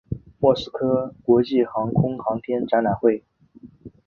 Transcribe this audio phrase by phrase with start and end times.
[0.39, 3.23] 莫斯科国际航空航天展览会。